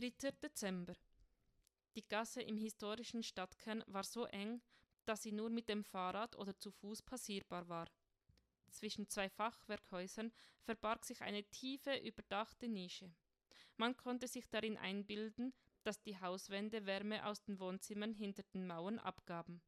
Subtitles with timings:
[0.00, 0.30] 3.
[0.42, 0.94] Dezember.
[1.94, 4.62] Die Gasse im historischen Stadtkern war so eng,
[5.04, 7.86] dass sie nur mit dem Fahrrad oder zu Fuß passierbar war.
[8.70, 10.32] Zwischen zwei Fachwerkhäusern
[10.62, 13.12] verbarg sich eine tiefe, überdachte Nische.
[13.76, 18.98] Man konnte sich darin einbilden, dass die Hauswände Wärme aus den Wohnzimmern hinter den Mauern
[18.98, 19.60] abgaben.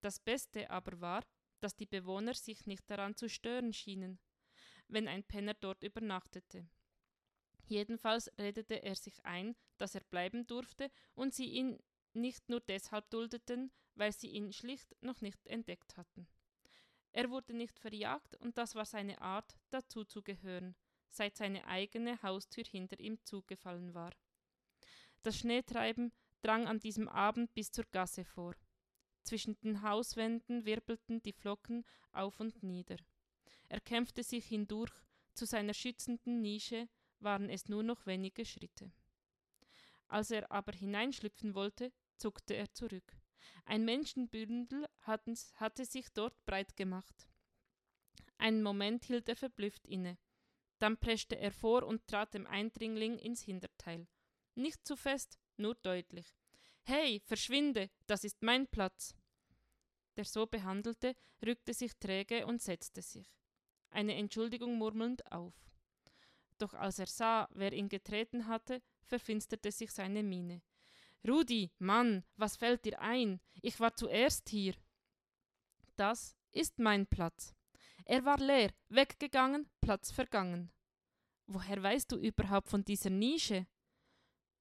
[0.00, 1.22] Das Beste aber war,
[1.60, 4.20] dass die Bewohner sich nicht daran zu stören schienen,
[4.88, 6.66] wenn ein Penner dort übernachtete.
[7.66, 11.78] Jedenfalls redete er sich ein, dass er bleiben durfte und sie ihn
[12.12, 16.28] nicht nur deshalb duldeten, weil sie ihn schlicht noch nicht entdeckt hatten.
[17.12, 20.76] Er wurde nicht verjagt und das war seine Art, dazuzugehören,
[21.08, 24.12] seit seine eigene Haustür hinter ihm zugefallen war.
[25.22, 26.12] Das Schneetreiben
[26.42, 28.54] drang an diesem Abend bis zur Gasse vor.
[29.24, 32.98] Zwischen den Hauswänden wirbelten die Flocken auf und nieder.
[33.68, 34.92] Er kämpfte sich hindurch,
[35.34, 36.88] zu seiner schützenden Nische
[37.20, 38.92] waren es nur noch wenige Schritte.
[40.08, 43.16] Als er aber hineinschlüpfen wollte, zuckte er zurück.
[43.64, 47.28] Ein Menschenbündel hatte sich dort breit gemacht.
[48.38, 50.18] Einen Moment hielt er verblüfft inne.
[50.78, 54.06] Dann preschte er vor und trat dem Eindringling ins Hinterteil.
[54.54, 56.36] Nicht zu fest, nur deutlich.
[56.82, 59.14] Hey, verschwinde, das ist mein Platz.
[60.16, 63.36] Der so behandelte rückte sich träge und setzte sich,
[63.90, 65.54] eine Entschuldigung murmelnd, auf.
[66.58, 70.62] Doch als er sah, wer ihn getreten hatte, verfinsterte sich seine Miene.
[71.26, 73.40] Rudi, Mann, was fällt dir ein?
[73.60, 74.74] Ich war zuerst hier.
[75.96, 77.54] Das ist mein Platz.
[78.04, 80.70] Er war leer, weggegangen, Platz vergangen.
[81.46, 83.66] Woher weißt du überhaupt von dieser Nische?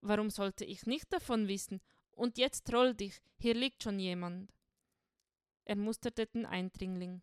[0.00, 1.80] Warum sollte ich nicht davon wissen?
[2.10, 4.52] Und jetzt troll dich, hier liegt schon jemand.
[5.64, 7.22] Er musterte den Eindringling.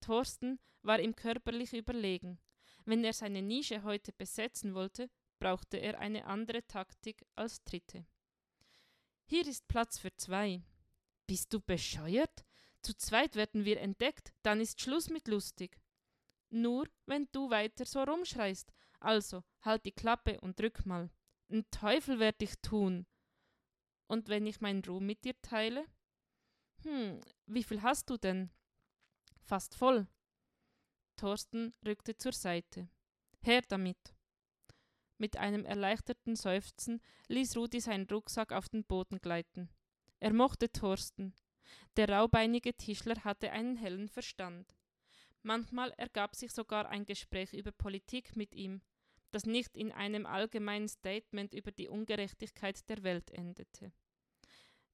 [0.00, 2.38] Thorsten war ihm körperlich überlegen.
[2.84, 8.06] Wenn er seine Nische heute besetzen wollte, brauchte er eine andere Taktik als dritte.
[9.24, 10.62] Hier ist Platz für zwei.
[11.26, 12.44] Bist du bescheuert?
[12.82, 15.80] Zu zweit werden wir entdeckt, dann ist Schluss mit lustig.
[16.50, 18.72] Nur, wenn du weiter so rumschreist.
[19.00, 21.10] Also, halt die Klappe und drück mal.
[21.48, 23.06] N Teufel werd ich tun.
[24.06, 25.86] Und wenn ich meinen Ruhm mit dir teile?
[26.82, 28.50] Hm, wie viel hast du denn?
[29.40, 30.06] Fast voll.
[31.16, 32.88] Thorsten rückte zur Seite.
[33.40, 34.14] Her damit.
[35.18, 39.68] Mit einem erleichterten Seufzen ließ Rudi seinen Rucksack auf den Boden gleiten.
[40.18, 41.34] Er mochte Thorsten.
[41.96, 44.74] Der raubeinige Tischler hatte einen hellen Verstand.
[45.42, 48.82] Manchmal ergab sich sogar ein Gespräch über Politik mit ihm,
[49.32, 53.92] das nicht in einem allgemeinen Statement über die Ungerechtigkeit der Welt endete.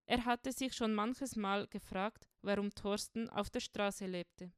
[0.07, 4.53] Er hatte sich schon manches Mal gefragt, warum Thorsten auf der Straße lebte.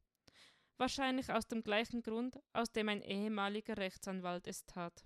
[0.81, 5.05] Wahrscheinlich aus dem gleichen Grund, aus dem ein ehemaliger Rechtsanwalt es tat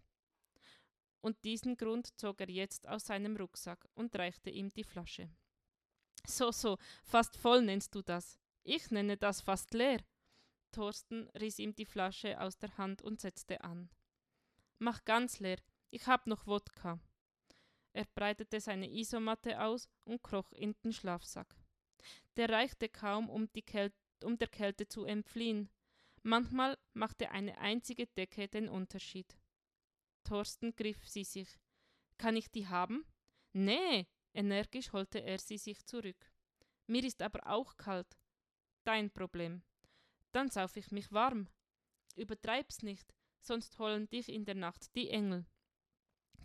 [1.24, 5.30] und diesen Grund zog er jetzt aus seinem Rucksack und reichte ihm die Flasche.
[6.26, 8.38] So, so, fast voll nennst du das.
[8.62, 10.04] Ich nenne das fast leer.
[10.70, 13.88] Thorsten riss ihm die Flasche aus der Hand und setzte an.
[14.78, 15.58] Mach ganz leer,
[15.90, 17.00] ich hab noch Wodka.
[17.94, 21.56] Er breitete seine Isomatte aus und kroch in den Schlafsack.
[22.36, 25.70] Der reichte kaum, um, Kälte, um der Kälte zu entfliehen.
[26.22, 29.36] Manchmal machte eine einzige Decke den Unterschied.
[30.24, 31.48] Thorsten griff sie sich.
[32.18, 33.04] Kann ich die haben?
[33.52, 36.30] Nee, energisch holte er sie sich zurück.
[36.86, 38.18] Mir ist aber auch kalt.
[38.84, 39.62] Dein Problem.
[40.32, 41.48] Dann sauf ich mich warm.
[42.16, 45.46] Übertreib's nicht, sonst holen dich in der Nacht die Engel.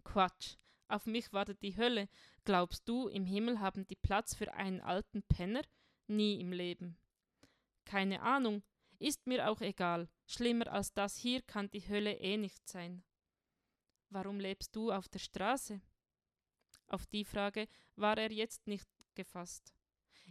[0.03, 0.56] Quatsch,
[0.88, 2.09] auf mich wartet die Hölle.
[2.44, 5.62] Glaubst du, im Himmel haben die Platz für einen alten Penner?
[6.07, 6.97] Nie im Leben.
[7.89, 8.61] Keine Ahnung,
[9.00, 10.09] ist mir auch egal.
[10.27, 13.03] Schlimmer als das hier kann die Hölle eh nicht sein.
[14.11, 15.81] Warum lebst du auf der Straße?
[16.85, 19.73] Auf die Frage war er jetzt nicht gefasst.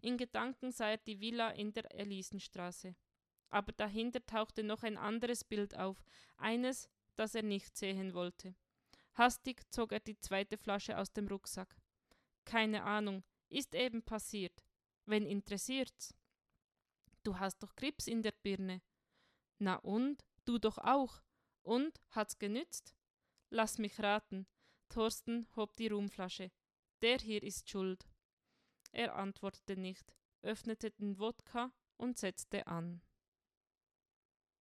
[0.03, 2.95] In Gedanken sah er die Villa in der Elisenstraße.
[3.49, 6.05] Aber dahinter tauchte noch ein anderes Bild auf,
[6.37, 8.55] eines, das er nicht sehen wollte.
[9.15, 11.75] Hastig zog er die zweite Flasche aus dem Rucksack.
[12.45, 14.65] Keine Ahnung, ist eben passiert.
[15.07, 16.15] Wen interessiert's?
[17.29, 18.81] Du hast doch Krebs in der Birne.
[19.59, 20.25] Na und?
[20.47, 21.21] Du doch auch.
[21.61, 22.01] Und?
[22.09, 22.95] Hat's genützt?
[23.51, 24.47] Lass mich raten.
[24.89, 26.51] Thorsten hob die Rumflasche.
[27.03, 28.09] Der hier ist schuld.
[28.93, 33.03] Er antwortete nicht, öffnete den Wodka und setzte an.